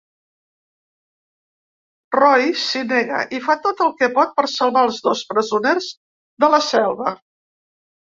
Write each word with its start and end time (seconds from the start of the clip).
Royce 2.15 2.61
s'hi 2.69 2.81
nega 2.91 3.19
i 3.39 3.41
fa 3.47 3.55
tot 3.65 3.83
el 3.87 3.93
que 3.99 4.09
pot 4.15 4.33
per 4.39 4.45
salvar 4.53 4.83
els 4.87 4.97
dos 5.09 5.21
"presoners" 5.35 5.91
de 6.45 6.51
la 6.55 6.61
selva. 6.71 7.13